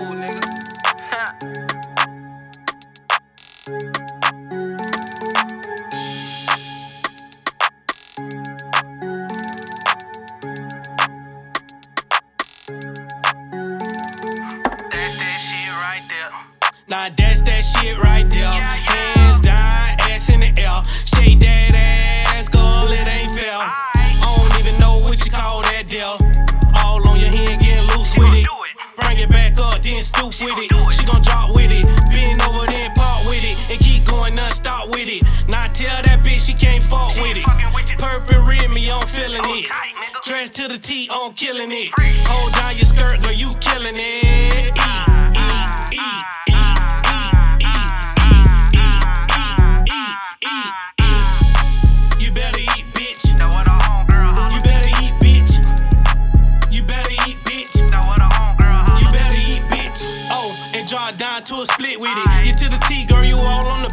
cool, 0.00 0.14
nigga. 0.14 0.60
Nah, 16.88 17.08
that's 17.16 17.42
that 17.42 17.62
shit 17.62 17.98
right 17.98 18.28
there. 18.30 18.79
Dressed 40.30 40.54
to 40.54 40.68
the 40.68 40.78
T 40.78 41.08
on 41.08 41.34
killing 41.34 41.72
it. 41.72 41.90
Hold 42.28 42.52
down 42.52 42.76
your 42.76 42.84
skirt, 42.84 43.20
girl, 43.20 43.32
you 43.32 43.50
killing 43.58 43.96
it. 43.96 44.68
E, 44.68 44.80
e, 45.92 45.98
e. 45.98 46.60
Draw 60.90 61.12
down 61.12 61.44
to 61.44 61.54
a 61.54 61.66
split 61.66 62.00
with 62.00 62.18
it. 62.18 62.46
You 62.46 62.52
to 62.52 62.66
the 62.66 62.78
T, 62.88 63.04
girl, 63.04 63.22
you 63.22 63.36
all 63.36 63.70
on 63.70 63.78
the 63.78 63.90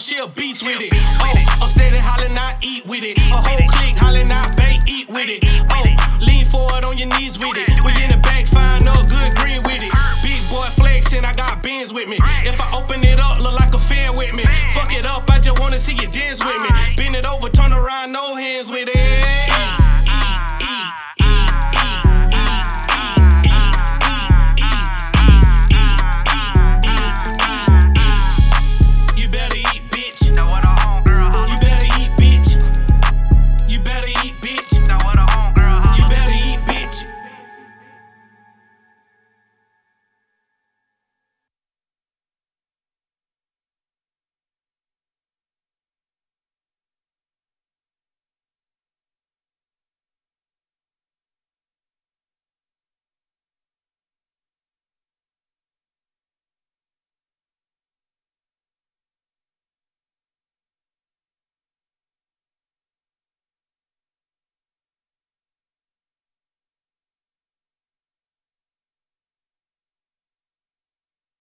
she 0.00 0.16
a 0.16 0.26
beast 0.26 0.64
with 0.64 0.80
it. 0.80 0.94
Oh, 1.20 1.60
I'm 1.60 1.68
steady 1.68 1.98
hollering, 2.00 2.32
I 2.32 2.56
eat 2.62 2.86
with 2.86 3.04
it. 3.04 3.18
A 3.18 3.36
whole 3.36 3.60
clique 3.68 4.00
hollering, 4.00 4.32
I 4.32 4.48
bait, 4.56 4.80
eat 4.88 5.08
with 5.10 5.28
it. 5.28 5.44
Oh, 5.76 5.84
lean 6.24 6.46
forward 6.46 6.86
on 6.88 6.96
your 6.96 7.12
knees 7.18 7.36
with 7.36 7.52
it. 7.52 7.84
We 7.84 7.92
in 8.00 8.08
the 8.08 8.16
back, 8.16 8.46
find 8.46 8.88
up 8.88 9.04
good 9.12 9.28
green 9.36 9.60
with 9.68 9.84
it. 9.84 9.92
Big 10.24 10.40
boy 10.48 10.72
flexing, 10.72 11.20
I 11.24 11.32
got 11.36 11.62
bins 11.62 11.92
with 11.92 12.08
me. 12.08 12.16
If 12.48 12.60
I 12.60 12.80
open 12.80 13.04
it 13.04 13.20
up, 13.20 13.44
look 13.44 13.52
like 13.60 13.74
a 13.76 13.82
fan 13.82 14.16
with 14.16 14.32
me. 14.32 14.42
Fuck 14.72 14.92
it 14.92 15.04
up, 15.04 15.28
I 15.28 15.38
just 15.38 15.60
wanna 15.60 15.78
see 15.78 15.92
you 15.92 16.08
dance 16.08 16.40
with 16.40 16.60
me. 16.64 16.70
Bend 16.96 17.14
it 17.14 17.28
over, 17.28 17.50
turn 17.50 17.72
around, 17.72 18.12
no 18.12 18.34
hands 18.36 18.70
with 18.70 18.88
it. 18.88 19.09